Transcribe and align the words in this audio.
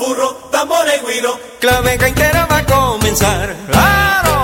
Furros, 0.00 0.34
tambores 0.50 1.02
guiro. 1.06 1.38
Clave 1.60 1.92
entera 1.92 2.46
va 2.46 2.56
a 2.56 2.64
comenzar. 2.64 3.54
¡Claro! 3.66 4.42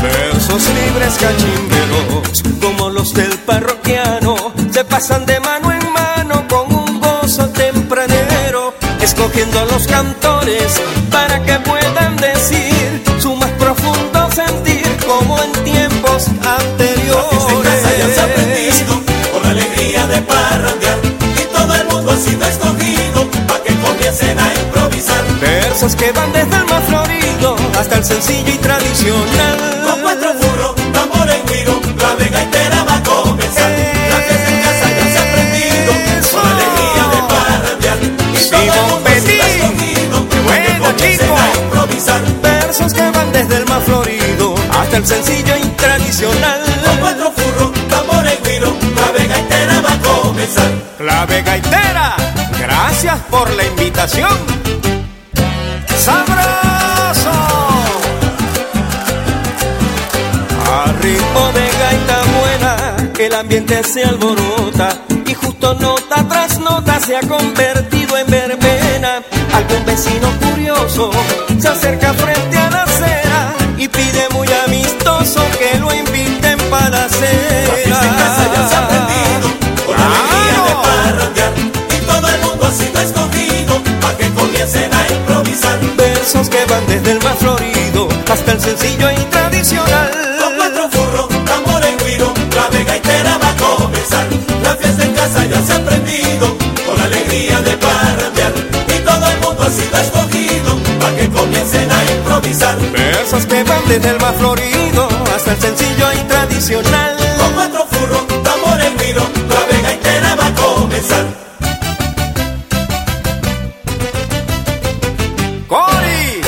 Versos 0.00 0.62
libres 0.68 1.18
cachimberos, 1.18 2.42
como 2.60 2.90
los 2.90 3.12
del 3.12 3.36
parroquiano, 3.40 4.36
se 4.70 4.84
pasan 4.84 5.26
de 5.26 5.40
mano 5.40 5.72
en 5.72 5.92
mano 5.92 6.46
con 6.48 6.72
un 6.72 7.00
gozo 7.00 7.48
tempranero, 7.48 8.74
escogiendo 9.00 9.64
los 9.64 9.88
cantores 9.88 10.80
para 11.10 11.42
que 11.42 11.58
puedan 11.58 12.16
decir 12.18 13.02
su 13.18 13.34
más 13.34 13.50
profundo 13.58 14.30
sentir, 14.30 14.86
como 15.04 15.42
en 15.42 15.52
tiempos 15.64 16.28
anteriores. 16.28 16.89
Sido 22.30 22.46
escogido 22.46 23.30
para 23.46 23.62
que 23.64 23.74
comiencen 23.76 24.38
a 24.38 24.54
improvisar. 24.54 25.24
Versos 25.40 25.96
que 25.96 26.12
van 26.12 26.32
desde 26.32 26.56
el 26.56 26.64
más 26.66 26.84
florido 26.84 27.56
hasta 27.78 27.96
el 27.96 28.04
sencillo 28.04 28.52
y 28.52 28.58
tradicional. 28.58 29.56
Con 29.84 30.00
cuatro 30.02 30.34
furros, 30.40 30.74
tambores 30.92 31.36
y 31.36 31.52
guiro, 31.52 31.80
la 31.98 32.14
vega 32.14 32.42
entera 32.42 32.84
va 32.84 32.96
a 32.96 33.02
comenzar. 33.02 33.70
La 34.10 34.16
fiesta 34.26 34.48
en 34.54 34.60
casa 34.66 34.86
ya 34.96 35.06
se 35.12 35.18
ha 35.18 35.22
aprendido, 35.28 35.92
con 36.32 36.46
alegría 36.54 37.04
de 37.14 37.20
parrandear, 37.32 37.98
y 38.00 38.42
todo 38.48 39.00
el 39.06 39.20
sido 39.20 39.44
escogido 39.50 40.16
para 40.46 40.62
que 40.64 40.72
comiencen 40.78 41.30
a 41.30 41.46
improvisar. 41.62 42.22
Versos 42.42 42.92
que 42.92 43.10
van 43.10 43.32
desde 43.32 43.56
el 43.56 43.66
más 43.66 43.82
florido 43.84 44.54
hasta 44.78 44.96
el 44.98 45.06
sencillo 45.06 45.56
y 45.56 45.66
tradicional. 45.82 46.60
Con 46.84 46.96
cuatro 46.98 47.32
furros, 47.36 47.70
tambores 47.88 48.38
y 48.44 48.48
guiro, 48.48 48.72
la 48.94 49.08
vega 49.18 49.36
entera 49.36 49.80
va 49.80 49.92
a 49.92 49.98
comenzar. 49.98 50.70
Clave 50.98 51.42
gaitera, 51.42 51.79
gracias 53.02 53.26
por 53.30 53.50
la 53.54 53.64
invitación. 53.64 54.30
¡Sabroso! 55.96 57.30
A 60.70 60.92
ritmo 61.00 61.52
de 61.54 61.68
gaita 61.78 62.22
buena, 62.40 62.96
el 63.18 63.34
ambiente 63.34 63.82
se 63.84 64.04
alborota 64.04 64.90
y 65.24 65.32
justo 65.32 65.74
nota 65.74 66.28
tras 66.28 66.58
nota 66.58 67.00
se 67.00 67.16
ha 67.16 67.20
convertido 67.20 68.18
en 68.18 68.26
verbena. 68.26 69.22
Algún 69.54 69.84
vecino 69.86 70.28
curioso 70.38 71.10
se 71.58 71.68
acerca 71.68 72.09
Versos 103.30 103.46
que 103.46 103.62
van 103.62 103.86
desde 103.86 104.08
el 104.08 104.18
más 104.18 104.34
florido 104.34 105.08
hasta 105.32 105.52
el 105.52 105.60
sencillo 105.60 106.12
y 106.12 106.16
tradicional. 106.26 107.16
Con 107.38 107.52
cuatro 107.52 107.86
furros, 107.88 108.26
tambor 108.42 108.80
en 108.80 108.98
guiro, 108.98 109.22
la 109.48 109.66
vega 109.66 109.92
entera 109.92 110.34
va 110.34 110.46
a 110.46 110.54
comenzar. 110.54 111.26
¡Cori! 115.68 116.40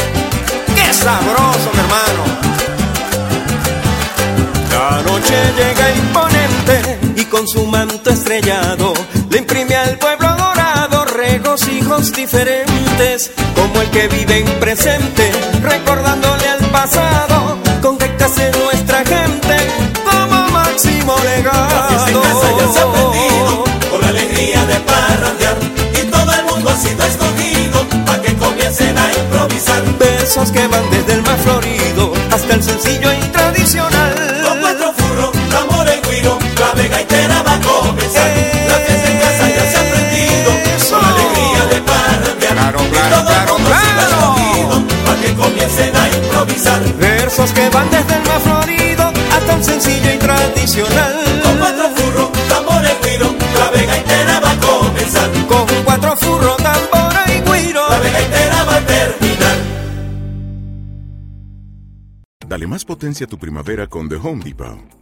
¡Qué 0.75 0.93
sabroso, 0.93 1.71
mi 1.73 1.79
hermano! 1.79 2.23
La 4.73 5.03
noche 5.03 5.37
llega 5.57 5.91
imponente 5.95 6.99
y 7.15 7.25
con 7.27 7.47
su 7.47 7.65
manto 7.67 8.11
estrellado 8.11 8.93
le 9.31 9.39
imprime 9.39 9.77
al 9.77 9.99
pueblo 9.99 10.35
dorado 10.37 11.05
regocijos 11.05 12.13
diferentes, 12.13 13.31
como 13.55 13.81
el 13.83 13.91
que 13.91 14.09
vive 14.09 14.39
en 14.39 14.59
presente, 14.59 15.31
recordándole 15.63 16.33
al 16.33 16.42
pasado, 16.73 17.59
con 17.81 17.99
que 17.99 18.17
case 18.17 18.51
nuestra 18.65 19.05
gente 19.05 19.57
como 20.05 20.49
máximo 20.49 21.15
legado. 21.23 21.69
La 21.69 21.89
fiesta 21.89 22.11
en 22.11 22.21
casa 22.21 22.49
ya 22.59 22.73
se 22.73 22.79
ha 22.81 22.83
aprendido, 22.83 23.65
con 23.91 24.05
alegría 24.05 24.65
de 24.67 24.77
parrandear, 24.81 25.57
y 26.01 26.07
todo 26.11 26.33
el 26.33 26.45
mundo 26.47 26.71
ha 26.71 26.77
sido 26.77 27.05
escogido 27.05 27.87
para 28.07 28.23
que 28.23 28.35
comiencen 28.37 28.97
a 28.99 29.13
improvisar. 29.13 29.83
Versos 29.99 30.51
que 30.51 30.67
van 30.67 30.91
desde 30.91 31.13
el 31.15 31.23
más 31.23 31.41
florido 31.43 32.13
hasta 32.33 32.55
el 32.55 32.63
sencillo 32.63 33.02
a 45.95 46.09
improvisar. 46.17 46.83
Versos 46.99 47.53
que 47.53 47.69
van 47.71 47.91
desde 47.91 48.15
el 48.15 48.23
más 48.23 48.43
florido 48.43 49.13
hasta 49.33 49.55
el 49.55 49.65
sencillo 49.65 50.15
y 50.15 50.19
tradicional. 50.19 51.41
Con 51.43 51.59
cuatro 51.59 51.91
furros, 51.97 52.33
tambor 52.49 52.85
en 52.85 52.99
guiro, 53.03 53.35
la 53.59 53.71
vega 53.71 53.97
entera 53.97 54.41
va 54.41 54.51
a 54.51 54.61
comenzar. 54.61 55.31
Con 55.49 55.67
cuatro 55.85 56.17
furros, 56.17 56.57
tambora 56.57 57.25
y 57.29 57.41
guiro. 57.41 57.89
La 57.89 57.99
vega 57.99 58.21
entera 58.21 58.65
va 58.65 58.77
a 58.77 58.81
terminar. 58.81 59.57
Dale 62.47 62.67
más 62.67 62.85
potencia 62.85 63.27
a 63.27 63.29
tu 63.29 63.39
primavera 63.39 63.87
con 63.87 64.09
The 64.09 64.17
Home 64.17 64.45
Depot. 64.45 65.02